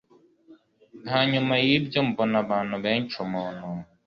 [1.13, 3.67] Hanyuma y ibyo mbona abantu benshi umuntu